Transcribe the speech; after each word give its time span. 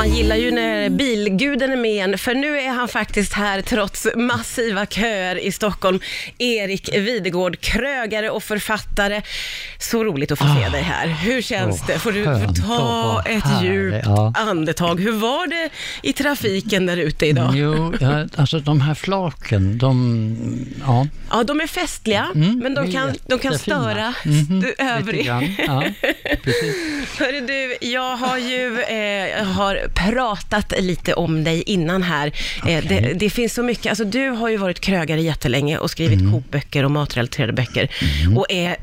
Man 0.00 0.14
gillar 0.14 0.36
ju 0.36 0.50
när 0.50 0.88
bilguden 0.90 1.72
är 1.72 1.76
med 1.76 2.04
en, 2.04 2.18
för 2.18 2.34
nu 2.34 2.58
är 2.60 2.68
han 2.68 2.88
faktiskt 2.88 3.32
här 3.32 3.62
trots 3.62 4.06
massiva 4.16 4.86
köer 4.86 5.36
i 5.38 5.52
Stockholm. 5.52 6.00
Erik 6.38 6.94
Videgård, 6.94 7.60
krögare 7.60 8.30
och 8.30 8.42
författare. 8.42 9.22
Så 9.78 10.04
roligt 10.04 10.30
att 10.30 10.38
få 10.38 10.44
se 10.44 10.64
Ah, 10.66 10.70
dig 10.70 10.82
här. 10.82 11.06
Hur 11.08 11.42
känns 11.42 11.86
det? 11.86 11.98
Får 11.98 12.12
du 12.12 12.24
får 12.24 12.66
ta 12.66 13.22
ett 13.26 13.62
djupt 13.62 14.06
andetag? 14.38 15.00
Hur 15.00 15.12
var 15.12 15.46
det 15.46 15.70
i 16.02 16.12
trafiken 16.12 16.86
där 16.86 16.96
ute 16.96 17.26
idag? 17.26 17.52
Jo, 17.56 17.94
ja, 18.00 18.26
alltså 18.36 18.58
de 18.58 18.80
här 18.80 18.94
flaken, 18.94 19.78
de, 19.78 20.66
ja. 20.86 21.06
Ja, 21.30 21.42
de 21.42 21.60
är 21.60 21.66
festliga, 21.66 22.28
Mm, 22.34 22.58
men 22.58 22.74
de 22.74 22.92
kan, 22.92 23.14
de 23.26 23.38
kan 23.38 23.58
störa 23.58 24.14
Mhm, 24.24 24.58
st- 24.64 24.82
övrig. 24.84 25.26
Ja, 25.26 25.42
precis. 26.42 26.76
Hörru 27.18 27.40
du, 27.46 27.88
jag 27.88 28.16
har 28.16 28.38
ju 28.38 28.80
eh, 28.80 29.44
har 29.44 29.89
pratat 29.94 30.72
lite 30.80 31.14
om 31.14 31.44
dig 31.44 31.62
innan 31.62 32.02
här. 32.02 32.32
Eh, 32.66 32.84
det, 32.88 33.12
det 33.16 33.30
finns 33.30 33.54
så 33.54 33.62
mycket, 33.62 33.86
alltså 33.86 34.04
du 34.04 34.28
har 34.28 34.48
ju 34.48 34.56
varit 34.56 34.80
krögare 34.80 35.22
jättelänge 35.22 35.78
och 35.78 35.90
skrivit 35.90 36.20
Mm. 36.20 36.32
kokböcker 36.32 36.84
och 36.84 36.90
matrelaterade 36.90 37.52
böcker 37.52 37.88
och 38.36 38.46
är 38.48 38.76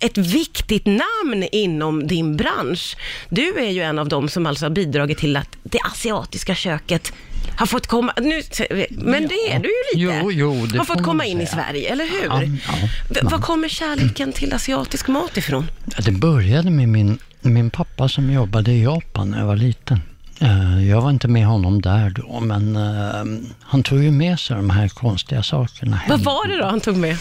ett 0.00 0.18
viktigt 0.18 0.86
namn 0.86 1.44
inom 1.52 2.06
din 2.06 2.36
bransch. 2.36 2.96
Du 3.28 3.54
är 3.58 3.70
ju 3.70 3.82
en 3.82 3.98
av 3.98 4.08
dem 4.08 4.28
som 4.28 4.46
alltså 4.46 4.64
har 4.64 4.70
bidragit 4.70 5.18
till 5.18 5.36
att 5.36 5.48
det 5.62 5.78
asiatiska 5.92 6.54
köket 6.54 7.12
har 7.56 7.66
fått 7.66 7.86
komma, 7.86 8.12
nu, 8.20 8.42
men 8.90 9.28
det 9.28 9.34
är 9.52 9.58
du 9.58 9.68
ju 9.68 10.04
lite. 10.08 10.20
Jo, 10.22 10.32
jo, 10.32 10.66
det 10.66 10.78
har 10.78 10.84
fått 10.84 11.02
komma 11.02 11.24
in 11.26 11.40
i 11.40 11.46
säga. 11.46 11.64
Sverige, 11.64 11.92
eller 11.92 12.04
hur? 12.04 12.24
Ja, 12.26 12.42
ja, 12.42 12.88
ja. 13.22 13.28
Var 13.28 13.38
kommer 13.38 13.68
kärleken 13.68 14.32
till 14.32 14.52
asiatisk 14.52 15.08
mat 15.08 15.36
ifrån? 15.36 15.70
Ja, 15.84 16.02
Det 16.04 16.10
började 16.12 16.70
med 16.70 16.88
min, 16.88 17.18
min 17.40 17.70
pappa 17.70 18.08
som 18.08 18.32
jobbade 18.32 18.72
i 18.72 18.82
Japan 18.82 19.30
när 19.30 19.38
jag 19.38 19.46
var 19.46 19.56
liten. 19.56 20.00
Eh, 20.40 20.88
Jag 20.88 21.00
var 21.00 21.10
inte 21.10 21.28
med 21.28 21.46
honom 21.46 21.82
där 21.82 22.10
då, 22.10 22.40
men 22.40 22.76
eh, 22.76 23.48
han 23.60 23.82
tog 23.82 24.02
ju 24.02 24.10
med 24.10 24.38
sig 24.40 24.56
de 24.56 24.70
här 24.70 24.88
konstiga 24.88 25.42
sakerna 25.42 25.96
hem. 25.96 26.10
Vad 26.10 26.20
var 26.20 26.48
det 26.48 26.58
då 26.58 26.64
han 26.66 26.80
tog 26.80 26.96
med? 26.96 27.16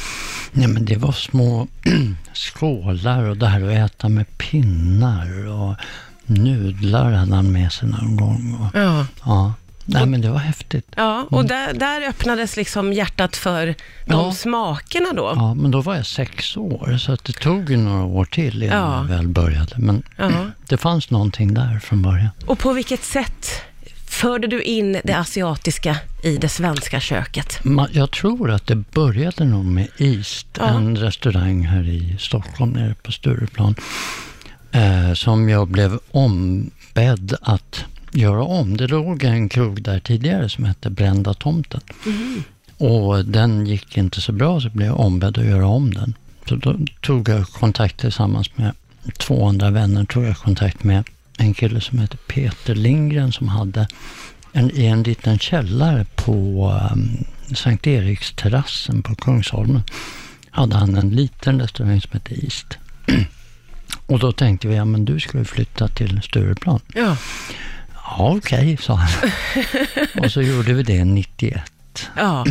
Nej, 0.52 0.68
men 0.68 0.86
det 0.86 0.96
var 0.98 1.12
små 1.12 1.68
skålar 2.34 3.24
och 3.24 3.38
det 3.38 3.48
här 3.48 3.62
att 3.64 3.92
äta 3.92 4.10
med 4.10 4.38
pinnar 4.38 5.48
och 5.48 5.76
nudlar 6.26 7.12
hade 7.12 7.36
han 7.36 7.52
med 7.52 7.72
sig 7.72 7.90
någon 7.90 8.16
gång. 8.16 8.54
Och, 8.60 8.80
Ja. 8.80 9.06
ja. 9.26 9.54
Nej, 9.86 10.06
men 10.06 10.22
det 10.22 10.30
var 10.30 10.38
häftigt. 10.40 10.88
Ja, 10.96 11.28
och 11.32 11.46
där, 11.46 11.74
där 11.74 12.02
öppnades 12.10 12.56
liksom 12.58 12.94
hjärtat 12.94 13.36
för 13.36 13.66
de 13.66 13.76
Ja. 14.06 14.32
smakerna 14.34 15.14
då. 15.14 15.34
Ja, 15.36 15.54
men 15.54 15.72
då 15.72 15.82
var 15.82 15.96
jag 15.96 16.06
sex 16.06 16.58
år, 16.58 16.98
så 16.98 17.12
att 17.12 17.24
det 17.24 17.34
tog 17.34 17.70
ju 17.70 17.78
några 17.78 18.04
år 18.04 18.26
till 18.26 18.64
innan 18.64 18.78
Ja. 18.78 18.98
jag 18.98 19.18
väl 19.18 19.28
började. 19.28 19.76
Men 19.78 20.04
Ja. 20.18 20.32
det 20.70 20.78
fanns 20.78 21.10
någonting 21.10 21.54
där 21.54 21.80
från 21.80 22.02
början. 22.02 22.30
Och 22.46 22.60
på 22.60 22.74
vilket 22.74 23.04
sätt 23.04 23.48
förde 24.08 24.48
du 24.48 24.62
in 24.62 25.02
det 25.04 25.14
asiatiska 25.14 25.98
i 26.24 26.38
det 26.38 26.50
svenska 26.50 27.00
köket? 27.00 27.60
Jag 27.92 28.12
tror 28.12 28.52
att 28.52 28.68
det 28.68 28.76
började 28.76 29.46
nog 29.46 29.66
med 29.66 29.88
East, 29.98 30.58
en 30.58 30.96
restaurang 30.96 31.66
här 31.66 31.90
i 31.90 32.16
Stockholm, 32.20 32.72
nere 32.72 32.96
på 33.04 33.12
Stureplan, 33.12 33.76
eh, 34.72 35.14
som 35.14 35.50
jag 35.50 35.68
blev 35.68 36.00
ombedd 36.12 37.36
att 37.42 37.86
göra 38.14 38.44
om. 38.44 38.78
Det 38.78 38.88
låg 38.88 39.24
en 39.24 39.50
krog 39.50 39.82
där 39.82 40.00
tidigare 40.00 40.50
som 40.50 40.64
hette 40.64 40.90
Brända 40.90 41.34
tomten. 41.34 41.82
Och 42.78 43.26
den 43.26 43.66
gick 43.66 43.98
inte 43.98 44.22
så 44.22 44.32
bra, 44.32 44.62
så 44.62 44.70
blev 44.70 44.88
jag 44.88 45.00
ombedd 45.00 45.38
att 45.38 45.46
göra 45.46 45.68
om 45.68 45.94
den. 45.94 46.14
Så 46.50 46.56
då 46.56 46.78
tog 47.02 47.30
jag 47.30 47.48
kontakt 47.48 48.00
tillsammans 48.00 48.58
med 48.58 48.72
två 49.18 49.48
andra 49.48 49.70
vänner, 49.70 50.06
tog 50.06 50.24
jag 50.24 50.38
kontakt 50.38 50.84
med 50.84 51.04
en 51.38 51.54
kille 51.54 51.82
som 51.82 52.00
heter 52.00 52.18
Peter 52.18 52.76
Lindgren 52.76 53.32
som 53.32 53.48
hade 53.48 53.88
en, 54.52 54.72
i 54.72 54.86
en 54.86 55.04
liten 55.04 55.40
källare 55.40 56.06
på 56.16 56.68
um, 56.94 57.26
Sankt 57.56 57.88
Eriksterrassen 57.88 59.02
på 59.02 59.16
Kungsholmen 59.16 59.84
hade 60.54 60.76
han 60.76 60.96
en 60.96 61.10
liten 61.10 61.62
restaurang 61.62 62.02
som 62.02 62.12
hette 62.14 62.46
East. 62.46 62.78
Och 64.06 64.20
då 64.20 64.32
tänkte 64.32 64.68
vi, 64.68 64.76
ja 64.76 64.86
men 64.86 65.06
du 65.06 65.20
ska 65.20 65.38
ju 65.38 65.46
flytta 65.46 65.88
till 65.88 66.22
Stureplan. 66.22 66.80
Ja. 66.94 67.18
Ja 68.18 68.36
okej, 68.38 68.78
sa 68.82 68.94
han. 68.96 69.30
och 70.24 70.32
så 70.32 70.42
gjorde 70.42 70.74
vi 70.74 70.84
det 70.84 71.04
91. 71.06 71.62
ja. 72.18 72.46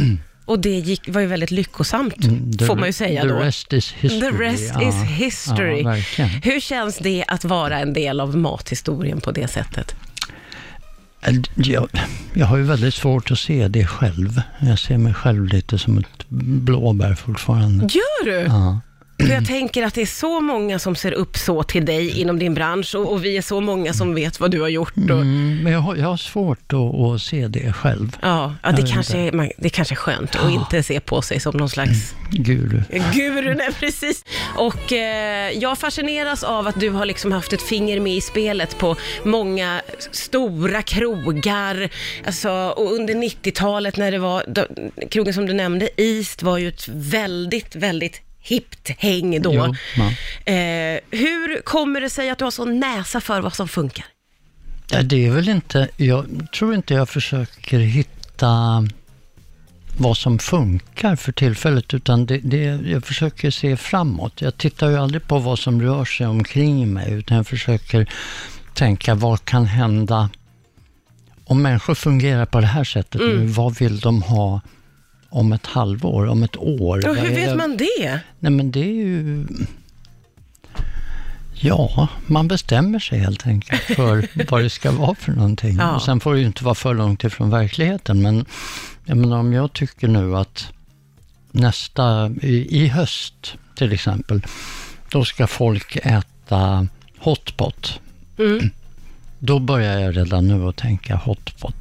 Och 0.44 0.58
det 0.58 0.70
gick, 0.78 1.08
var 1.08 1.20
ju 1.20 1.26
väldigt 1.26 1.50
lyckosamt, 1.50 2.24
Mm, 2.24 2.52
the- 2.52 2.66
får 2.66 2.76
man 2.76 2.86
ju 2.88 2.92
säga 2.92 3.22
the 3.22 3.28
då. 3.28 3.34
rest 3.38 3.72
is 3.72 3.92
history. 3.92 4.20
The 4.30 4.36
rest 4.38 4.72
Ja, 4.80 4.88
is 4.88 4.94
history. 5.10 5.82
Ja. 6.18 6.24
Hur 6.24 6.60
känns 6.60 6.98
det 6.98 7.24
att 7.28 7.44
vara 7.44 7.78
en 7.80 7.92
del 7.92 8.20
av 8.20 8.36
mathistorien 8.36 9.20
på 9.20 9.30
det 9.32 9.48
sättet? 9.48 9.94
Jag, 11.56 11.88
jag 12.34 12.46
har 12.46 12.56
ju 12.56 12.62
väldigt 12.62 12.94
svårt 12.94 13.30
att 13.30 13.38
se 13.38 13.68
det 13.68 13.86
själv. 13.86 14.42
Jag 14.60 14.78
ser 14.78 14.98
mig 14.98 15.14
själv 15.14 15.46
lite 15.46 15.78
som 15.78 15.98
ett 15.98 16.28
blåbär 16.28 17.14
fortfarande. 17.14 17.84
Gör 17.84 18.24
du? 18.24 18.40
Ja. 18.40 18.80
För 19.26 19.34
jag 19.34 19.46
tänker 19.46 19.82
att 19.86 19.94
det 19.94 20.02
är 20.02 20.06
så 20.06 20.40
många 20.40 20.78
som 20.78 20.96
ser 20.96 21.12
upp 21.12 21.36
så 21.36 21.62
till 21.62 21.84
dig 21.84 22.20
inom 22.20 22.38
din 22.38 22.54
bransch 22.54 22.94
och, 22.94 23.12
och 23.12 23.24
vi 23.24 23.36
är 23.36 23.42
så 23.42 23.60
många 23.60 23.92
som 23.92 24.14
vet 24.14 24.40
vad 24.40 24.50
du 24.50 24.60
har 24.60 24.68
gjort. 24.68 24.96
Och, 24.96 25.22
Mm, 25.22 25.58
men 25.62 25.72
jag 25.72 25.80
har, 25.80 25.96
jag 25.96 26.06
har 26.08 26.16
svårt 26.16 26.72
att, 26.72 26.94
att 26.94 27.22
se 27.22 27.48
det 27.48 27.72
själv. 27.72 28.16
Ja, 28.22 28.54
ja 28.62 28.72
det, 28.72 28.86
kanske 28.92 29.18
är, 29.18 29.32
man, 29.32 29.50
det 29.58 29.68
kanske 29.68 29.94
är 29.94 29.96
skönt 29.96 30.36
att 30.36 30.50
inte 30.50 30.82
se 30.82 31.00
på 31.00 31.22
sig 31.22 31.40
som 31.40 31.56
någon 31.56 31.68
slags 31.68 32.14
Guru. 32.30 32.82
guru. 33.14 33.54
Nej, 33.54 33.68
precis. 33.80 34.24
Och 34.56 34.92
eh, 34.92 35.50
jag 35.58 35.78
fascineras 35.78 36.42
av 36.44 36.66
att 36.66 36.80
du 36.80 36.90
har 36.90 37.06
liksom 37.06 37.32
haft 37.32 37.52
ett 37.52 37.62
finger 37.62 38.00
med 38.00 38.16
i 38.16 38.20
spelet 38.20 38.78
på 38.78 38.96
många 39.24 39.82
stora 40.10 40.82
krogar. 40.82 41.88
Alltså, 42.26 42.50
och 42.76 42.92
under 42.92 43.14
90-talet 43.14 43.96
när 43.96 44.10
det 44.12 44.18
var, 44.18 44.44
då, 44.48 44.64
krogen 45.10 45.34
som 45.34 45.46
du 45.46 45.52
nämnde, 45.52 45.88
East 45.96 46.42
var 46.42 46.58
ju 46.58 46.68
ett 46.68 46.88
väldigt, 46.88 47.76
väldigt 47.76 48.20
hippt 48.42 48.90
häng 48.98 49.42
då. 49.42 49.54
Jo. 49.54 50.04
Eh, 50.52 51.00
hur 51.10 51.62
kommer 51.62 52.00
det 52.00 52.10
sig 52.10 52.30
att 52.30 52.38
du 52.38 52.44
har 52.44 52.50
sån 52.50 52.80
näsa 52.80 53.20
för 53.20 53.40
vad 53.40 53.54
som 53.54 53.68
funkar? 53.68 54.04
Ja, 54.90 55.02
det 55.02 55.26
är 55.26 55.30
väl 55.30 55.48
inte, 55.48 55.88
jag 55.96 56.46
tror 56.54 56.74
inte 56.74 56.94
jag 56.94 57.08
försöker 57.08 57.78
hitta 57.78 58.84
vad 59.96 60.16
som 60.16 60.38
funkar 60.38 61.16
för 61.16 61.32
tillfället, 61.32 61.94
utan 61.94 62.26
det, 62.26 62.38
det, 62.38 62.64
jag 62.64 63.04
försöker 63.04 63.50
se 63.50 63.76
framåt. 63.76 64.40
Jag 64.40 64.56
tittar 64.58 64.88
ju 64.90 64.96
aldrig 64.96 65.26
på 65.26 65.38
vad 65.38 65.58
som 65.58 65.82
rör 65.82 66.04
sig 66.04 66.26
omkring 66.26 66.92
mig, 66.92 67.12
utan 67.12 67.36
jag 67.36 67.46
försöker 67.46 68.06
tänka 68.74 69.14
vad 69.14 69.44
kan 69.44 69.64
hända 69.66 70.30
om 71.44 71.62
människor 71.62 71.94
fungerar 71.94 72.46
på 72.46 72.60
det 72.60 72.66
här 72.66 72.84
sättet 72.84 73.20
Mm. 73.20 73.36
nu, 73.36 73.46
vad 73.46 73.78
vill 73.78 74.00
de 74.00 74.22
ha 74.22 74.60
om 75.32 75.52
ett 75.52 75.66
halvår, 75.66 76.26
om 76.26 76.42
ett 76.42 76.56
år? 76.56 77.02
Vad 77.06 77.16
hur 77.16 77.28
vet 77.28 77.50
det- 77.50 77.56
man 77.56 77.76
det? 77.76 78.20
Nej 78.38 78.52
men 78.52 78.70
det 78.70 78.80
är 78.80 78.92
ju... 78.94 79.46
Ja, 81.54 82.08
man 82.26 82.48
bestämmer 82.48 82.98
sig 82.98 83.18
helt 83.18 83.46
enkelt 83.46 83.82
för 83.82 84.26
vad 84.50 84.62
det 84.62 84.70
ska 84.70 84.90
vara 84.90 85.14
för 85.14 85.32
någonting. 85.32 85.76
Ja. 85.76 85.94
Och 85.94 86.02
sen 86.02 86.20
får 86.20 86.34
det 86.34 86.40
ju 86.40 86.46
inte 86.46 86.64
vara 86.64 86.74
för 86.74 86.94
långt 86.94 87.24
ifrån 87.24 87.50
verkligheten. 87.50 88.22
Men 88.22 88.44
jag 89.04 89.16
menar, 89.16 89.38
om 89.38 89.52
jag 89.52 89.72
tycker 89.72 90.08
nu 90.08 90.36
att 90.36 90.72
nästa, 91.50 92.30
i, 92.42 92.82
i 92.84 92.88
höst 92.88 93.54
till 93.74 93.92
exempel, 93.92 94.42
då 95.10 95.24
ska 95.24 95.46
folk 95.46 95.96
äta 95.96 96.86
hotpot. 97.18 98.00
Mm. 98.38 98.70
Då 99.38 99.58
börjar 99.58 100.00
jag 100.00 100.16
redan 100.16 100.48
nu 100.48 100.68
att 100.68 100.76
tänka 100.76 101.16
hotpot. 101.16 101.74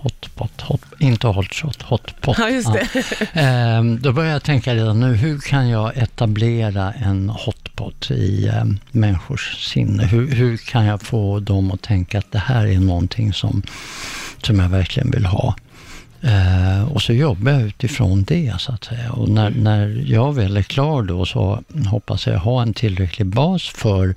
Hotpot, 0.00 0.60
hot, 0.60 0.80
inte 0.98 1.26
hot 1.26 1.54
shot, 1.54 1.82
hotpot. 1.82 2.38
Ja, 2.38 2.48
just 2.48 2.72
det. 2.72 3.06
Ehm, 3.32 4.00
då 4.02 4.12
börjar 4.12 4.32
jag 4.32 4.42
tänka 4.42 4.74
redan 4.74 5.00
nu, 5.00 5.14
hur 5.14 5.38
kan 5.38 5.68
jag 5.68 5.96
etablera 5.96 6.92
en 6.92 7.28
hotpot 7.28 8.10
i 8.10 8.50
um, 8.62 8.78
människors 8.90 9.72
sinne? 9.72 10.04
Hur, 10.06 10.34
hur 10.34 10.56
kan 10.56 10.84
jag 10.84 11.02
få 11.02 11.40
dem 11.40 11.70
att 11.70 11.82
tänka 11.82 12.18
att 12.18 12.32
det 12.32 12.38
här 12.38 12.66
är 12.66 12.78
någonting 12.78 13.32
som, 13.32 13.62
som 14.42 14.58
jag 14.58 14.68
verkligen 14.68 15.10
vill 15.10 15.26
ha? 15.26 15.54
Eh, 16.20 16.92
och 16.92 17.02
så 17.02 17.12
jobbar 17.12 17.52
jag 17.52 17.62
utifrån 17.62 18.24
det, 18.24 18.54
så 18.58 18.72
att 18.72 18.84
säga. 18.84 19.12
Och 19.12 19.28
när, 19.28 19.50
när 19.50 20.04
jag 20.06 20.32
väl 20.32 20.56
är 20.56 20.62
klar 20.62 21.02
då 21.02 21.26
så 21.26 21.62
hoppas 21.90 22.26
jag 22.26 22.38
ha 22.38 22.62
en 22.62 22.74
tillräcklig 22.74 23.26
bas 23.26 23.68
för 23.68 24.14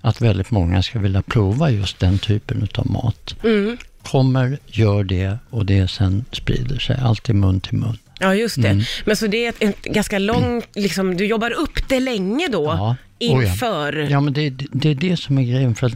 att 0.00 0.20
väldigt 0.20 0.50
många 0.50 0.82
ska 0.82 0.98
vilja 0.98 1.22
prova 1.22 1.70
just 1.70 2.00
den 2.00 2.18
typen 2.18 2.68
av 2.74 2.90
mat. 2.90 3.34
Mm. 3.44 3.76
Kommer, 4.04 4.58
gör 4.66 5.04
det 5.04 5.38
och 5.50 5.66
det 5.66 5.88
sen 5.88 6.24
sprider 6.32 6.78
sig, 6.78 6.96
alltid 7.02 7.34
mun 7.34 7.60
till 7.60 7.74
mun. 7.78 7.98
Ja, 8.20 8.34
just 8.34 8.62
det. 8.62 8.68
Mm. 8.68 8.84
Men 9.04 9.16
så 9.16 9.26
det 9.26 9.44
är 9.44 9.48
ett, 9.48 9.62
ett 9.62 9.82
ganska 9.82 10.18
långt, 10.18 10.66
liksom, 10.74 11.16
du 11.16 11.26
jobbar 11.26 11.50
upp 11.50 11.88
det 11.88 12.00
länge 12.00 12.48
då, 12.48 12.64
Ja. 12.64 12.90
Oh 12.90 12.96
ja. 13.18 13.42
inför... 13.42 13.92
Ja, 14.10 14.20
men 14.20 14.32
det, 14.32 14.50
det 14.72 14.88
är 14.90 14.94
det 14.94 15.16
som 15.16 15.38
är 15.38 15.42
grejen. 15.42 15.74
För 15.74 15.86
att, 15.86 15.92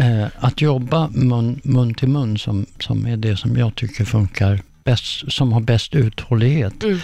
eh, 0.00 0.26
att 0.38 0.60
jobba 0.60 1.08
mun, 1.08 1.60
mun 1.64 1.94
till 1.94 2.08
mun, 2.08 2.38
som, 2.38 2.66
som 2.80 3.06
är 3.06 3.16
det 3.16 3.36
som 3.36 3.56
jag 3.56 3.74
tycker 3.74 4.04
funkar 4.04 4.60
bäst, 4.84 5.32
som 5.32 5.52
har 5.52 5.60
bäst 5.60 5.94
uthållighet, 5.94 6.74
Mm. 6.82 6.98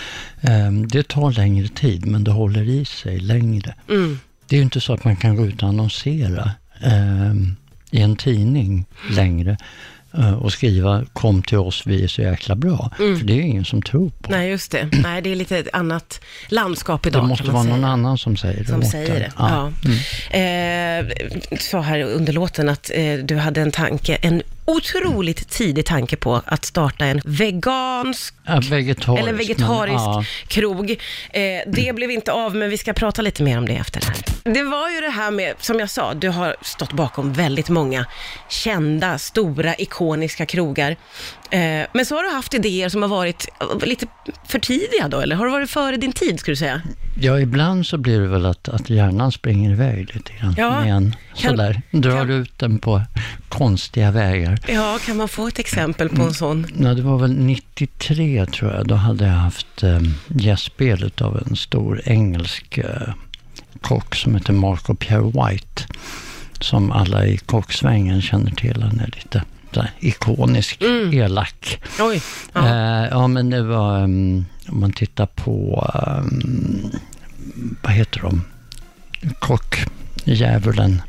eh, 0.82 0.88
det 0.88 1.08
tar 1.08 1.32
längre 1.32 1.68
tid, 1.68 2.06
men 2.06 2.24
det 2.24 2.30
håller 2.30 2.62
i 2.68 2.84
sig 2.84 3.18
längre. 3.20 3.74
Mm. 3.88 4.18
Det 4.48 4.56
är 4.56 4.58
ju 4.58 4.64
inte 4.64 4.80
så 4.80 4.92
att 4.92 5.04
man 5.04 5.16
kan 5.16 5.36
gå 5.36 5.46
ut 5.46 5.62
och 5.62 5.68
annonsera 5.68 6.50
eh, 6.82 7.34
i 7.90 8.00
en 8.00 8.16
tidning 8.16 8.84
längre. 9.10 9.56
Eh, 10.18 10.34
och 10.34 10.52
skriva 10.52 11.04
kom 11.12 11.42
till 11.42 11.58
oss, 11.58 11.82
vi 11.86 12.04
är 12.04 12.08
så 12.08 12.22
jäkla 12.22 12.54
bra. 12.54 12.90
För 12.96 13.24
det 13.24 13.32
är 13.32 13.40
ingen 13.40 13.64
som 13.64 13.82
tror 13.82 14.10
på. 14.22 14.30
Nej, 14.30 14.50
just 14.50 14.70
det. 14.70 14.88
Nej, 15.02 15.22
det 15.22 15.32
är 15.32 15.36
lite 15.36 15.58
ett 15.58 15.68
annat 15.72 16.20
landskap 16.48 17.06
idag. 17.06 17.22
det 17.22 17.28
måste 17.28 17.50
vara 17.50 17.62
säga. 17.62 17.76
någon 17.76 17.84
annan 17.84 18.18
som 18.18 18.36
säger 18.36 18.60
det 18.60 18.66
som 18.66 18.82
säger 18.82 19.20
det. 19.20 19.32
Ja. 19.38 19.72
Mm. 19.84 21.08
Eh, 21.08 21.14
du 21.50 21.56
sa 21.56 21.80
här 21.80 22.02
under 22.02 22.32
låten 22.32 22.68
att 22.68 22.90
eh, 22.94 23.14
du 23.14 23.36
hade 23.36 23.60
en 23.60 23.72
tanke, 23.72 24.14
en 24.14 24.42
otroligt 24.66 25.48
tidig 25.48 25.86
tanke 25.86 26.16
på 26.16 26.42
att 26.46 26.64
starta 26.64 27.04
en 27.04 27.20
vegansk 27.24 28.34
Ja, 28.44 28.60
eller 29.18 29.32
vegetarisk 29.32 30.04
Men, 30.06 30.12
ja, 30.12 30.24
krog. 30.48 30.90
Eh, 31.30 31.40
det 31.66 31.94
blev 31.94 32.10
inte 32.10 32.32
av, 32.32 32.56
men 32.56 32.70
vi 32.70 32.78
ska 32.78 32.92
prata 32.92 33.22
lite 33.22 33.42
mer 33.42 33.58
om 33.58 33.66
det 33.66 33.72
efter 33.72 34.00
det 34.00 34.06
här. 34.06 34.54
Det 34.54 34.62
var 34.62 34.90
ju 34.90 35.00
det 35.00 35.10
här 35.10 35.30
med, 35.30 35.54
som 35.60 35.78
jag 35.78 35.90
sa, 35.90 36.14
du 36.14 36.28
har 36.28 36.56
stått 36.62 36.92
bakom 36.92 37.32
väldigt 37.32 37.68
många 37.68 38.06
kända, 38.48 39.18
stora, 39.18 39.74
ikoniska 39.74 40.46
krogar. 40.46 40.96
Eh, 41.50 41.86
men 41.94 42.06
så 42.06 42.14
har 42.16 42.22
du 42.22 42.30
haft 42.30 42.54
idéer 42.54 42.88
som 42.88 43.02
har 43.02 43.08
varit 43.08 43.48
eh, 43.60 43.86
lite 43.88 44.06
för 44.48 44.58
tidiga 44.58 45.08
då, 45.08 45.20
eller 45.20 45.36
har 45.36 45.46
det 45.46 45.52
varit 45.52 45.70
före 45.70 45.96
din 45.96 46.12
tid, 46.12 46.40
skulle 46.40 46.52
du 46.52 46.56
säga? 46.56 46.82
ja, 47.20 47.40
ibland 47.40 47.86
så 47.86 47.98
blir 47.98 48.20
det 48.20 48.26
väl 48.26 48.46
att, 48.46 48.68
att 48.68 48.90
hjärnan 48.90 49.32
springer 49.32 49.70
iväg 49.70 50.14
lite 50.14 50.32
grann. 50.40 50.54
Ja, 50.58 50.80
med 50.80 50.92
en, 50.94 51.16
kan- 51.36 51.50
sådär, 51.50 51.82
drar 51.90 52.10
kan- 52.18 52.30
ut 52.30 52.58
den 52.58 52.78
på 52.78 53.02
konstiga 53.48 54.10
vägar. 54.10 54.58
Ja, 54.68 54.98
kan 55.06 55.16
man 55.16 55.28
få 55.28 55.48
ett 55.48 55.58
exempel 55.58 56.06
Mm. 56.06 56.18
på 56.20 56.26
en 56.26 56.34
sån? 56.34 56.66
Ja, 56.80 56.94
det 56.94 57.02
var 57.02 57.18
väl 57.18 57.32
93 57.38 58.46
tror 58.46 58.72
jag. 58.72 58.86
Då 58.86 58.94
hade 58.94 59.24
jag 59.24 59.32
haft 59.32 59.82
eh, 59.82 60.00
gästspel 60.28 61.10
av 61.20 61.42
en 61.46 61.56
stor 61.56 62.00
engelsk 62.04 62.78
eh, 62.78 63.12
kock 63.80 64.14
som 64.14 64.34
heter 64.34 64.52
Marco 64.52 64.94
Pierre 64.94 65.24
White. 65.50 65.82
Som 66.60 66.92
alla 66.92 67.26
i 67.26 67.36
kocksvängen 67.38 68.22
känner 68.22 68.50
till. 68.50 68.82
Han 68.82 69.00
är 69.00 69.06
lite 69.16 69.42
så 69.76 69.82
här, 69.82 69.90
ikonisk, 70.00 70.82
elak. 71.12 71.80
Oj. 72.00 72.22
Ja. 72.52 72.66
Eh, 72.66 73.08
ja, 73.10 73.26
men 73.26 73.50
det 73.50 73.62
var, 73.62 74.02
um, 74.02 74.46
om 74.68 74.80
man 74.80 74.92
tittar 74.92 75.26
på, 75.26 75.84
um, 76.22 76.90
vad 77.82 77.92
heter 77.92 78.20
de? 78.20 78.44
Kockdjävulen. 79.38 81.02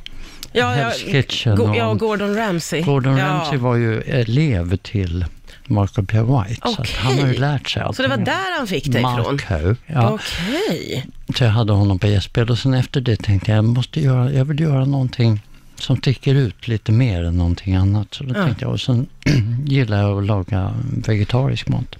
Ja, 0.52 0.78
ja, 0.78 0.90
Hell's 0.90 1.12
Kitchen 1.12 1.60
och- 1.62 1.76
ja, 1.78 1.94
Gordon 1.94 2.36
Ramsay. 2.36 2.82
Gordon 2.82 3.18
ja. 3.18 3.26
Ramsay 3.26 3.58
var 3.58 3.76
ju 3.76 4.02
elev 4.02 4.78
till 4.78 5.26
Marco 5.68 6.04
Pierre 6.06 6.24
White. 6.44 6.62
Så 6.64 6.70
att 6.74 6.80
Okej. 6.80 6.96
han 6.98 7.20
har 7.20 7.28
ju 7.28 7.34
lärt 7.40 7.70
sig 7.70 7.82
allt. 7.82 7.96
Så 7.96 8.02
det 8.02 8.08
var 8.08 8.18
där 8.18 8.58
han 8.58 8.68
fick 8.68 8.86
dig 8.86 9.02
ifrån? 9.02 9.14
Marco, 9.14 9.76
ja. 9.86 10.10
Okej. 10.10 11.06
Så 11.38 11.44
jag 11.44 11.52
hade 11.52 11.74
honom 11.74 12.00
på 12.00 12.08
gästspel 12.08 12.50
och 12.50 12.58
sen 12.58 12.74
efter 12.74 13.02
det 13.02 13.16
tänkte 13.16 13.52
jag, 13.52 13.58
jag, 13.58 13.66
måste 13.66 14.02
göra, 14.02 14.32
jag 14.32 14.46
vill 14.46 14.60
göra 14.60 14.86
någonting 14.86 15.42
som 15.80 15.98
sticker 15.98 16.36
ut 16.36 16.68
lite 16.68 16.92
mer 16.92 17.24
än 17.24 17.38
någonting 17.38 17.76
annat. 17.76 18.14
Så 18.14 18.24
då 18.24 18.34
Ja. 18.36 18.46
tänkte 18.46 18.66
jag, 18.66 18.72
och 18.72 18.82
sen 18.82 19.08
gillar 19.66 20.02
jag 20.02 20.18
att 20.18 20.26
laga 20.26 20.74
vegetarisk 21.08 21.68
mat. 21.68 21.96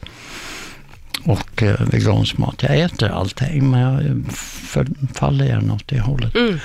Och 1.26 1.64
eh, 1.64 1.82
vegansk 1.92 2.38
mat. 2.38 2.64
Jag 2.64 2.80
äter 2.80 3.10
allting, 3.10 3.70
men 3.72 3.80
jag 3.80 4.24
faller 5.14 5.46
gärna 5.46 5.74
åt 5.74 5.88
det 5.88 6.00
hållet. 6.00 6.36
Mm. 6.36 6.60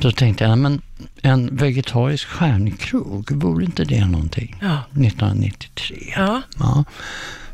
Så 0.00 0.10
tänkte 0.12 0.44
jag, 0.44 0.58
men 0.58 0.80
en 1.22 1.56
vegetarisk 1.56 2.26
stjärnkrog, 2.26 3.30
vore 3.32 3.64
inte 3.64 3.84
det 3.84 4.06
någonting? 4.06 4.56
Ja. 4.60 4.78
1993. 4.90 6.12
Ja. 6.16 6.42
Ja. 6.58 6.84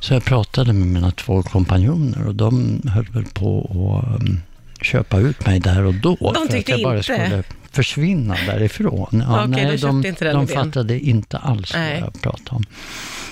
Så 0.00 0.14
jag 0.14 0.24
pratade 0.24 0.72
med 0.72 0.86
mina 0.86 1.10
två 1.10 1.42
kompanjoner 1.42 2.26
och 2.26 2.34
de 2.34 2.80
höll 2.88 3.06
väl 3.06 3.24
på 3.24 3.60
att 4.14 4.20
um, 4.20 4.40
köpa 4.82 5.18
ut 5.18 5.46
mig 5.46 5.60
där 5.60 5.84
och 5.84 5.94
då. 5.94 6.16
för 6.16 6.42
att 6.44 6.50
tyckte 6.50 6.72
jag 6.72 6.82
bara 6.82 6.96
inte. 6.96 7.04
skulle 7.04 7.42
försvinna 7.70 8.36
därifrån. 8.46 9.24
Ja, 9.28 9.46
de 9.46 9.54
köpte 9.54 9.86
de, 9.86 10.06
inte 10.06 10.32
de 10.32 10.46
fattade 10.48 11.00
inte 11.00 11.38
alls 11.38 11.72
Nej. 11.74 12.00
vad 12.00 12.06
jag 12.14 12.22
pratade 12.22 12.56
om. 12.56 12.64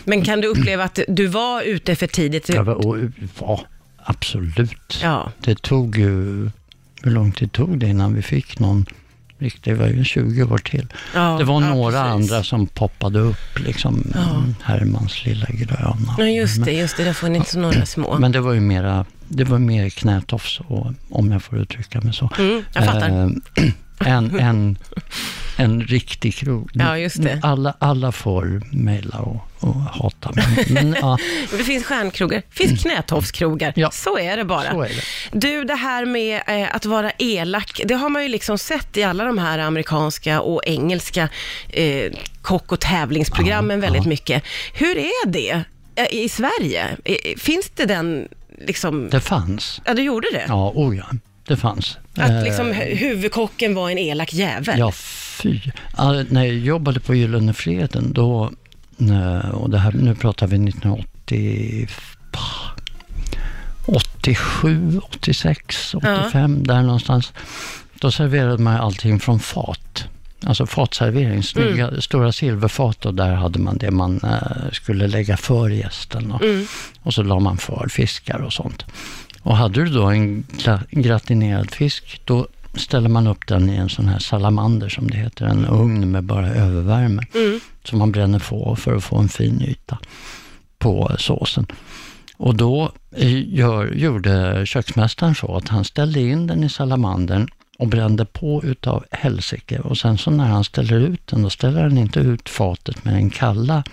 Men 0.04 0.24
kan 0.24 0.40
du 0.40 0.48
uppleva 0.48 0.84
att 0.84 0.98
du 1.08 1.26
var 1.26 1.62
ute 1.62 1.96
för 1.96 2.06
tidigt? 2.06 2.48
Jag 2.48 2.64
var, 2.64 3.10
ja, 3.40 3.60
absolut. 4.04 5.00
Ja. 5.02 5.32
Det 5.40 5.62
tog 5.62 5.96
ju, 5.96 6.50
hur 7.02 7.10
lång 7.10 7.32
tid 7.32 7.52
tog 7.52 7.78
det 7.78 7.86
innan 7.86 8.14
vi 8.14 8.22
fick 8.22 8.58
någon 8.58 8.86
riktigt, 9.38 9.64
det 9.64 9.74
var 9.74 9.86
ju 9.86 10.04
20 10.04 10.42
år 10.42 10.58
till. 10.58 10.86
ja 11.14 11.36
det 11.38 11.44
var 11.44 11.62
ja, 11.62 11.68
några 11.68 12.02
precis. 12.02 12.32
andra 12.32 12.44
som 12.44 12.66
poppade 12.66 13.18
upp, 13.18 13.58
liksom 13.58 14.12
Ja. 14.14 14.42
Hermans 14.62 15.24
lilla 15.24 15.46
gröna. 15.50 16.14
Ja, 16.18 16.24
just 16.24 16.64
det, 16.64 16.72
just 16.72 16.96
det. 16.96 17.04
Det 17.04 17.14
får 17.14 17.28
ni 17.28 17.38
inte 17.38 17.58
några 17.58 17.86
små. 17.86 18.18
Men 18.18 18.32
det 18.32 18.40
var 18.40 18.52
ju 18.52 18.60
mera, 18.60 19.04
det 19.28 19.44
var 19.44 19.58
mer 19.58 19.88
knätofs, 19.88 20.60
och, 20.60 20.92
om 21.10 21.32
jag 21.32 21.42
får 21.42 21.58
uttrycka 21.58 22.00
mig 22.00 22.12
så. 22.12 22.30
Mm, 22.38 22.62
jag 22.74 22.84
fattar. 22.84 23.08
Eh, 23.08 23.72
en, 24.00 24.38
en, 24.40 24.78
en 25.56 25.80
riktig 25.82 26.34
krog. 26.34 26.70
Ja, 26.74 26.98
just 26.98 27.22
det. 27.22 27.40
Alla, 27.42 27.74
alla 27.78 28.12
får 28.12 28.62
mejla 28.76 29.18
och, 29.18 29.48
och 29.60 29.74
hata 29.74 30.32
mig. 30.32 30.66
Men 30.70 30.96
ja, 31.00 31.18
Det 31.50 31.64
finns 31.64 31.84
stjärnkrogar, 31.84 32.42
det 32.48 32.66
finns 32.66 32.82
knätofskrogar. 32.82 33.72
Ja. 33.76 33.90
Så 33.90 34.18
är 34.18 34.36
det 34.36 34.44
bara. 34.44 34.68
är 34.68 34.88
det. 34.88 35.38
Du, 35.38 35.64
det 35.64 35.74
här 35.74 36.06
med 36.06 36.42
eh, 36.46 36.74
att 36.74 36.84
vara 36.86 37.10
elak, 37.18 37.80
det 37.84 37.94
har 37.94 38.08
man 38.08 38.22
ju 38.22 38.28
liksom 38.28 38.58
sett 38.58 38.96
i 38.96 39.02
alla 39.02 39.24
de 39.24 39.38
här 39.38 39.58
amerikanska 39.58 40.40
och 40.40 40.62
engelska 40.66 41.28
eh, 41.68 42.12
kock 42.42 42.72
och 42.72 42.80
tävlingsprogrammen 42.80 43.76
Ja, 43.76 43.82
väldigt 43.82 44.04
ja. 44.04 44.08
mycket. 44.08 44.42
Hur 44.74 44.96
är 44.96 45.26
det 45.28 45.62
eh, 45.96 46.06
i 46.12 46.28
Sverige? 46.28 46.96
Eh, 47.04 47.14
Finns 47.38 47.70
det 47.74 47.84
den, 47.84 48.28
liksom, 48.66 49.08
Det 49.10 49.20
fanns. 49.20 49.80
ja 49.84 49.94
du 49.94 50.02
gjorde 50.02 50.28
det? 50.32 50.44
Ja, 50.48 50.72
oh 50.74 50.96
ja, 50.96 51.04
det 51.48 51.56
fanns. 51.56 51.98
Att 52.16 52.30
Eh, 52.30 52.42
liksom 52.44 52.66
hu- 52.72 52.94
huvudkocken 52.94 53.74
var 53.74 53.90
en 53.90 53.98
elak 53.98 54.32
jävel? 54.34 54.78
Ja, 54.78 54.92
fy. 54.92 55.60
Ja, 55.96 56.24
när 56.30 56.44
jag 56.44 56.54
jobbade 56.54 57.00
på 57.00 57.14
Gyllene 57.14 57.52
Freden, 57.54 58.12
då, 58.12 58.50
eh, 59.00 59.48
och 59.50 59.70
det 59.70 59.78
här, 59.78 59.92
nu 59.92 60.14
pratar 60.14 60.46
vi 60.46 60.58
1980, 60.58 61.88
87, 63.86 65.00
86, 65.04 65.94
85, 65.94 66.66
där 66.66 66.82
någonstans. 66.82 67.32
Då 67.94 68.10
serverade 68.10 68.58
man 68.62 68.76
allting 68.76 69.20
från 69.20 69.40
fat. 69.40 70.04
Alltså 70.46 70.66
fatservering, 70.66 71.42
snygga, 71.42 72.00
stora 72.00 72.32
silverfat 72.32 73.06
och 73.06 73.14
där 73.14 73.34
hade 73.34 73.58
man 73.58 73.78
det 73.78 73.90
man 73.90 74.20
eh, 74.24 74.72
skulle 74.72 75.06
lägga 75.06 75.36
för 75.36 75.68
gästen. 75.68 76.32
Och, 76.32 76.42
Mm. 76.42 76.66
och 77.02 77.14
så 77.14 77.22
la 77.22 77.38
man 77.40 77.58
för 77.58 77.88
fiskar 77.90 78.38
och 78.38 78.52
sånt. 78.52 78.84
Och 79.48 79.56
hade 79.56 79.84
du 79.84 79.90
då 79.90 80.06
en 80.06 80.46
gratinerad 80.90 81.70
fisk, 81.70 82.20
då 82.24 82.46
ställer 82.74 83.08
man 83.08 83.26
upp 83.26 83.46
den 83.46 83.70
i 83.70 83.76
en 83.76 83.88
sån 83.88 84.08
här 84.08 84.18
salamander 84.18 84.88
som 84.88 85.10
det 85.10 85.16
heter, 85.16 85.46
en 85.46 85.66
ugn 85.66 86.10
med 86.10 86.24
bara 86.24 86.48
övervärme. 86.48 87.22
Mm. 87.34 87.60
Som 87.84 87.98
man 87.98 88.12
bränner 88.12 88.38
på 88.38 88.76
för 88.76 88.96
att 88.96 89.04
få 89.04 89.16
en 89.18 89.28
fin 89.28 89.62
yta 89.62 89.98
på 90.78 91.10
såsen. 91.18 91.66
Och 92.36 92.54
då 92.54 92.92
eh, 93.16 93.54
gör, 93.54 93.86
gjorde 93.86 94.62
köksmästaren 94.66 95.34
så 95.34 95.56
att 95.56 95.68
han 95.68 95.84
ställde 95.84 96.20
in 96.20 96.46
den 96.46 96.64
i 96.64 96.68
salamandern 96.68 97.48
och 97.78 97.88
brände 97.88 98.24
på 98.24 98.64
utav 98.64 99.04
helsike. 99.10 99.78
Och 99.78 99.98
sen 99.98 100.18
så 100.18 100.30
när 100.30 100.46
han 100.46 100.64
ställer 100.64 100.96
ut 100.96 101.26
den, 101.26 101.42
då 101.42 101.50
ställer 101.50 101.82
han 101.82 101.98
inte 101.98 102.20
ut 102.20 102.48
fatet 102.48 103.04
med 103.04 103.14
den 103.14 103.30
kalla 103.30 103.84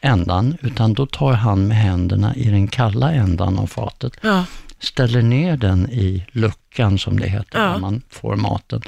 ändan, 0.00 0.56
utan 0.60 0.94
då 0.94 1.06
tar 1.06 1.32
han 1.32 1.68
med 1.68 1.76
händerna 1.76 2.34
i 2.34 2.50
den 2.50 2.68
kalla 2.68 3.12
ändan 3.12 3.58
av 3.58 3.66
fatet, 3.66 4.12
Ja. 4.22 4.44
Ställer 4.80 5.22
ner 5.22 5.56
den 5.56 5.90
i 5.90 6.26
luckan 6.32 6.98
som 6.98 7.20
det 7.20 7.28
heter, 7.28 7.58
Ja. 7.58 7.78
man 7.78 8.02
får 8.08 8.36
maten, 8.36 8.82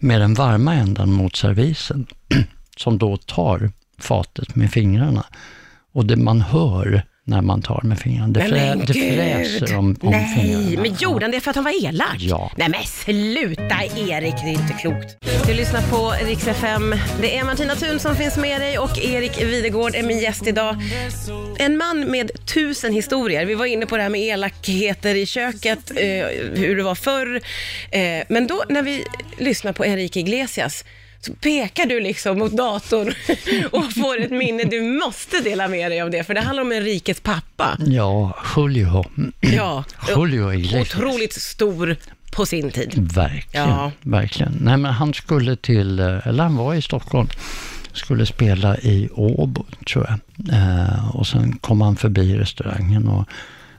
med 0.00 0.20
den 0.20 0.34
varma 0.34 0.74
ändan 0.74 1.12
mot 1.12 1.36
servisen, 1.36 2.06
som 2.76 2.98
då 2.98 3.16
tar 3.16 3.70
fatet 3.98 4.54
med 4.56 4.70
fingrarna. 4.70 5.26
Och 5.92 6.06
det 6.06 6.16
man 6.16 6.40
hör 6.40 7.04
när 7.28 7.42
man 7.42 7.62
tar 7.62 7.80
med 7.84 7.98
fingrarna, 7.98 8.32
det, 8.32 8.40
Nej, 8.40 8.50
frä, 8.50 8.76
men 8.76 8.86
det 8.86 8.92
fräser 8.92 9.76
om, 9.76 9.96
om 10.00 10.10
Nej, 10.10 10.36
fingrarna. 10.36 10.82
men 10.82 10.94
gjorde 10.94 11.24
han 11.24 11.30
det 11.30 11.40
för 11.40 11.50
att 11.50 11.56
han 11.56 11.64
var 11.64 11.84
elak? 11.84 12.16
Ja. 12.18 12.52
Nej 12.56 12.68
men 12.68 12.84
sluta 12.84 13.84
Erik, 13.96 14.34
det 14.34 14.48
är 14.48 14.62
inte 14.62 14.72
klokt. 14.80 15.16
Du 15.46 15.54
lyssnar 15.54 15.82
på 15.82 16.26
Rix 16.26 16.48
FM. 16.48 16.94
Det 17.20 17.36
är 17.38 17.44
Martina 17.44 17.74
Thun 17.74 17.98
som 17.98 18.16
finns 18.16 18.36
med 18.36 18.60
dig 18.60 18.78
och 18.78 18.98
Erik 18.98 19.42
Videgård 19.42 19.94
är 19.94 20.02
min 20.02 20.18
gäst 20.18 20.46
idag. 20.46 20.76
En 21.58 21.76
man 21.76 22.10
med 22.10 22.30
tusen 22.54 22.92
historier. 22.92 23.44
Vi 23.46 23.54
var 23.54 23.66
inne 23.66 23.86
på 23.86 23.96
det 23.96 24.02
här 24.02 24.10
med 24.10 24.20
elakheter 24.20 25.14
i 25.14 25.26
köket, 25.26 25.90
eh, 25.90 26.06
hur 26.54 26.76
det 26.76 26.82
var 26.82 26.94
förr. 26.94 27.40
Eh, 27.90 28.00
men 28.28 28.46
då 28.46 28.62
när 28.68 28.82
vi 28.82 29.04
lyssnar 29.38 29.72
på 29.72 29.84
Enrique 29.84 30.20
Iglesias 30.20 30.84
så 31.20 31.32
pekar 31.34 31.86
du 31.86 32.00
liksom 32.00 32.38
mot 32.38 32.52
datorn 32.56 33.12
och 33.72 33.92
får 33.92 34.20
ett 34.20 34.30
minne. 34.30 34.64
Du 34.64 34.80
måste 34.82 35.40
dela 35.40 35.68
med 35.68 35.90
dig 35.90 36.00
av 36.00 36.10
det, 36.10 36.24
för 36.24 36.34
det 36.34 36.40
handlar 36.40 36.62
om 36.62 36.72
Enriques 36.72 37.20
pappa. 37.20 37.78
Ja, 37.86 38.36
Julio. 38.56 39.04
Ja, 39.40 39.84
Julio 40.16 40.52
Iglesias. 40.52 40.94
otroligt 40.94 41.32
stor 41.32 41.96
på 42.32 42.46
sin 42.46 42.70
tid. 42.70 43.12
Verkligen, 43.14 43.68
Ja. 43.68 43.92
verkligen. 44.02 44.58
Nej, 44.60 44.76
men 44.76 44.92
han 44.92 45.14
skulle 45.14 45.56
till, 45.56 45.98
eh, 45.98 46.26
eller 46.26 46.42
han 46.42 46.56
var 46.56 46.74
i 46.74 46.82
Stockholm, 46.82 47.28
skulle 47.92 48.26
spela 48.26 48.78
i 48.78 49.08
Åbo, 49.14 49.64
tror 49.92 50.06
jag. 50.08 50.18
Eh, 50.54 51.16
och 51.16 51.26
sen 51.26 51.58
kom 51.58 51.80
han 51.80 51.96
förbi 51.96 52.36
restaurangen 52.38 53.08
och 53.08 53.24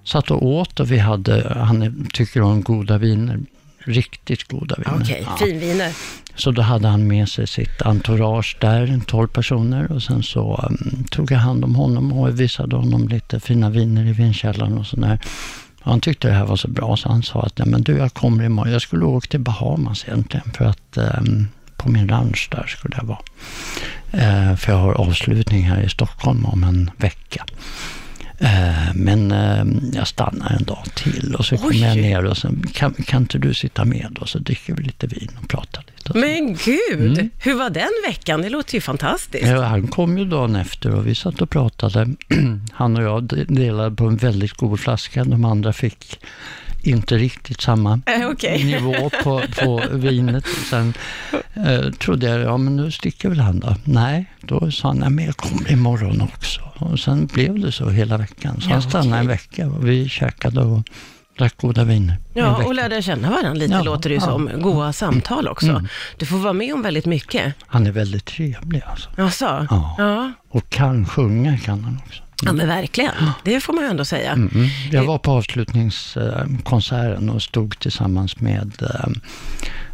satt 0.04 0.32
och 0.32 0.46
åt 0.46 0.80
och 0.80 0.92
vi 0.92 0.98
hade, 0.98 1.54
han 1.60 2.08
tycker 2.14 2.42
om 2.42 2.62
goda 2.64 2.98
viner, 2.98 3.40
Riktigt 3.88 4.44
goda 4.48 4.76
viner. 4.78 5.00
Okej, 5.02 5.24
Ja. 5.26 5.38
finviner. 5.46 5.92
Så 6.36 6.52
då 6.52 6.62
hade 6.62 6.88
han 6.88 7.08
med 7.08 7.30
sig 7.30 7.48
sitt 7.48 7.82
entourage 7.82 8.58
där, 8.62 9.00
12 9.08 9.28
personer. 9.28 9.92
Och 9.92 10.04
sen 10.04 10.24
så 10.24 10.66
um, 10.70 11.04
tog 11.12 11.32
jag 11.32 11.38
hand 11.40 11.64
om 11.64 11.76
honom 11.76 12.14
och 12.14 12.40
visade 12.40 12.76
honom 12.76 13.08
lite 13.08 13.40
fina 13.40 13.70
viner 13.70 14.06
i 14.06 14.12
vinkällaren 14.14 14.78
och 14.78 14.86
sådär. 14.86 15.20
Han 15.80 16.02
tyckte 16.02 16.28
det 16.28 16.34
här 16.34 16.46
var 16.46 16.56
så 16.56 16.68
bra 16.68 16.98
så 16.98 17.10
han 17.10 17.24
sa 17.24 17.42
att 17.42 17.58
Nej, 17.58 17.68
men 17.68 17.82
du, 17.82 17.98
jag 17.98 18.14
kommer 18.14 18.44
imorgon. 18.44 18.72
Jag 18.74 18.82
skulle 18.82 19.06
åka 19.06 19.28
till 19.28 19.40
Bahamas 19.40 20.06
egentligen 20.08 20.52
för 20.58 20.66
att 20.66 20.98
um, 20.98 21.48
på 21.78 21.90
min 21.90 22.10
ranch 22.10 22.48
där 22.52 22.66
skulle 22.68 22.96
jag 22.98 23.04
vara. 23.04 23.20
Eh, 24.12 24.56
för 24.56 24.72
jag 24.72 24.80
har 24.80 24.94
avslutning 24.94 25.64
här 25.64 25.82
i 25.82 25.90
Stockholm 25.90 26.46
om 26.46 26.64
en 26.64 26.92
vecka. 26.98 27.46
Eh, 28.40 28.94
men 28.96 29.32
eh, 29.32 29.66
jag 29.94 30.08
stannar 30.08 30.52
en 30.60 30.64
dag 30.64 30.84
till 30.96 31.36
och 31.38 31.46
så 31.46 31.58
kommer 31.58 31.76
jag 31.88 31.98
ner 31.98 32.26
och 32.26 32.38
sen 32.38 32.64
kan, 32.74 32.94
kan 32.94 33.22
inte 33.22 33.38
du 33.38 33.54
sitta 33.54 33.86
med 33.86 34.18
och 34.22 34.30
så 34.30 34.40
dricker 34.40 34.74
vi 34.76 34.84
lite 34.84 35.08
vin 35.08 35.30
och 35.44 35.50
pratar 35.50 35.84
lite. 35.88 36.12
så. 36.14 36.18
Men 36.18 36.58
gud, 36.66 37.12
Mm. 37.18 37.30
hur 37.44 37.54
var 37.54 37.70
den 37.70 37.90
veckan? 38.08 38.42
Det 38.42 38.50
låter 38.50 38.76
ju 38.76 38.82
fantastiskt. 38.82 39.48
Ja, 39.48 39.62
han 39.64 39.88
kom 39.88 40.18
ju 40.18 40.26
dagen 40.26 40.56
efter 40.56 40.96
och 40.96 41.08
vi 41.08 41.16
satt 41.16 41.42
och 41.42 41.50
pratade. 41.50 42.08
Han 42.74 42.98
och 42.98 43.04
jag 43.04 43.24
de- 43.24 43.44
delade 43.46 43.96
på 43.96 44.06
en 44.06 44.18
väldigt 44.18 44.54
god 44.54 44.80
flaska. 44.80 45.24
De 45.24 45.46
andra 45.46 45.74
fick 45.74 46.20
inte 46.88 47.16
riktigt 47.18 47.62
samma 47.62 48.02
Eh, 48.06 48.30
okej. 48.30 48.64
nivå 48.64 49.10
på, 49.24 49.42
på 49.62 49.84
vinet. 49.92 50.46
Sen 50.70 50.94
eh, 51.54 51.92
trodde 51.92 52.28
jag, 52.28 52.40
ja 52.42 52.58
men 52.58 52.76
nu 52.76 52.92
sticker 52.92 53.30
väl 53.30 53.40
han 53.40 53.60
då. 53.60 53.76
Nej, 53.84 54.26
då 54.42 54.72
sa 54.72 54.88
han, 54.88 54.98
nej 54.98 55.10
men 55.10 55.26
jag 55.26 55.38
kommer 55.38 55.72
imorgon 55.72 56.22
också. 56.22 56.62
Och 56.78 57.00
sen 57.00 57.26
blev 57.26 57.60
det 57.60 57.72
så 57.72 57.90
hela 57.90 58.18
veckan. 58.18 58.62
Så 58.62 58.70
Ja, 58.70 58.74
han 58.74 58.82
stannade 58.82 59.18
en 59.22 59.26
okej. 59.26 59.28
vecka 59.28 59.68
och 59.68 59.88
vi 59.88 60.10
käkade 60.10 60.62
och 60.62 60.84
drack 61.38 61.58
goda 61.58 61.84
viner. 61.84 62.14
en 62.14 62.20
Ja, 62.44 62.64
och 62.66 62.74
lärde 62.76 63.02
känna 63.02 63.30
varandra 63.30 63.54
lite, 63.54 63.74
Ja, 63.74 63.82
låter 63.84 64.10
det 64.10 64.16
ju 64.16 64.22
ja. 64.22 64.26
som. 64.26 64.50
Goa 64.62 64.94
samtal 64.94 65.48
också. 65.48 65.70
Mm. 65.70 65.88
Du 66.18 66.26
får 66.26 66.38
vara 66.38 66.54
med 66.54 66.74
om 66.74 66.82
väldigt 66.82 67.06
mycket. 67.06 67.54
Han 67.68 67.88
är 67.88 67.92
väldigt 67.92 68.26
trevlig 68.26 68.82
alltså. 68.90 69.10
Jaså? 69.18 69.68
Ja. 69.70 69.96
Ja. 69.98 70.32
Och 70.50 70.70
kan 70.70 71.06
sjunga 71.06 71.58
kan 71.58 71.84
han 71.84 72.00
också. 72.06 72.24
Ja, 72.44 72.54
men 72.54 72.68
verkligen. 72.68 73.14
Det 73.44 73.60
får 73.60 73.74
man 73.74 73.84
ju 73.84 73.90
ändå 73.90 74.06
säga. 74.06 74.32
Mm. 74.32 74.68
Jag 74.92 75.04
var 75.04 75.18
på 75.18 75.32
avslutningskonserten 75.32 77.30
och 77.30 77.42
stod 77.42 77.80
tillsammans 77.80 78.40
med 78.40 78.72
eh, 78.82 79.10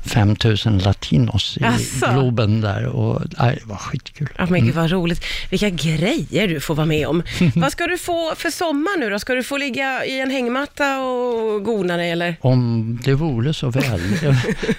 5000 0.05 0.77
latinos 0.77 1.57
i 1.57 1.63
Asså? 1.63 2.11
Globen 2.11 2.61
där 2.61 2.85
och 2.85 3.21
nej, 3.39 3.59
det 3.61 3.69
var 3.69 3.77
skitkul. 3.77 4.29
Ja, 4.37 4.45
men 4.49 4.65
gud 4.65 4.75
vad 4.75 4.91
roligt. 4.91 5.25
Vilka 5.49 5.69
grejer 5.69 6.47
du 6.47 6.59
får 6.59 6.75
vara 6.75 6.85
med 6.85 7.07
om. 7.07 7.23
vad 7.55 7.71
ska 7.71 7.87
du 7.87 7.97
få 7.97 8.33
för 8.37 8.49
sommar 8.49 8.99
nu 8.99 9.09
då? 9.09 9.19
Ska 9.19 9.33
du 9.33 9.43
få 9.43 9.57
ligga 9.57 10.05
i 10.05 10.19
en 10.19 10.31
hängmatta 10.31 10.99
och 10.99 11.63
gona 11.63 11.97
dig 11.97 12.11
eller? 12.11 12.35
Om 12.41 12.99
det 13.03 13.13
vore 13.13 13.53
så 13.53 13.69
väl. 13.69 14.01
Jag, 14.23 14.35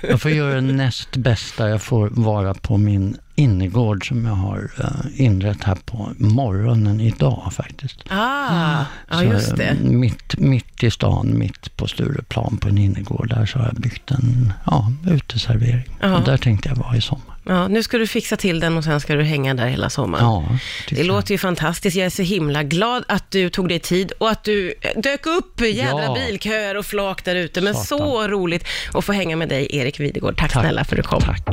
jag 0.09 0.23
får 0.23 0.31
göra 0.31 0.55
det 0.55 0.61
näst 0.61 1.17
bästa. 1.17 1.69
Jag 1.69 1.83
får 1.83 2.09
vara 2.09 2.55
på 2.55 2.77
min 2.77 3.17
innergård 3.35 4.09
som 4.09 4.25
jag 4.27 4.33
har 4.35 4.71
eh, 4.81 5.21
inrett 5.25 5.65
här 5.65 5.75
på 5.85 6.13
morgonen 6.19 7.01
idag 7.01 7.53
faktiskt. 7.53 7.99
Ah, 8.11 8.85
ja 9.11 9.23
just 9.23 9.57
det. 9.57 9.65
eh, 9.65 9.75
Mitt, 9.81 10.39
mitt 10.39 10.83
i 10.83 10.91
stan, 10.91 11.39
mitt 11.39 11.77
på 11.77 11.87
Stureplan 11.87 12.57
på 12.57 12.69
en 12.69 12.79
innergård 12.79 13.29
där 13.29 13.47
så 13.47 13.59
har 13.59 13.67
jag 13.67 13.75
byggt 13.75 14.11
en 14.11 14.53
ja, 14.67 14.93
uteservering. 15.11 15.85
Ja. 16.01 16.17
Och 16.19 16.25
där 16.25 16.37
tänkte 16.37 16.69
jag 16.69 16.77
vara 16.77 16.97
i 16.97 17.01
sommar. 17.01 17.35
Ja, 17.47 17.69
nu 17.69 17.83
ska 17.83 17.99
du 17.99 18.07
fixa 18.07 18.37
till 18.37 18.61
den 18.61 18.77
och 18.77 18.85
sen 18.85 19.01
ska 19.01 19.15
du 19.15 19.23
hänga 19.23 19.55
där 19.55 19.67
hela 19.67 19.91
sommaren. 19.91 20.25
Ja, 20.25 20.45
Det 20.89 20.97
jag. 20.97 21.07
låter 21.07 21.33
ju 21.35 21.39
fantastiskt. 21.39 21.97
Jag 21.97 22.07
är 22.07 22.11
så 22.11 22.23
himla 22.23 22.63
glad 22.63 23.05
att 23.09 23.31
du 23.31 23.51
tog 23.51 23.69
dig 23.69 23.79
tid 23.81 24.13
och 24.19 24.31
att 24.31 24.45
du 24.45 24.75
dök 24.97 25.27
upp 25.27 25.61
i 25.61 25.71
jädra 25.71 26.03
Ja. 26.05 26.15
bilköer 26.15 26.77
och 26.77 26.87
flak 26.87 27.25
där 27.25 27.35
ute. 27.35 27.61
Men 27.61 27.75
Satan. 27.75 27.99
så 27.99 28.29
roligt 28.29 28.65
att 28.95 29.05
få 29.05 29.13
hänga 29.13 29.37
med 29.37 29.49
dig, 29.49 29.67
Erik 29.71 30.01
Videgård. 30.01 30.37
Tack, 30.39 30.53
Tack. 30.53 30.63
snälla 30.63 30.85
för 30.85 30.97
att 30.97 31.03
du 31.03 31.09
kom. 31.09 31.21
Tack. 31.21 31.49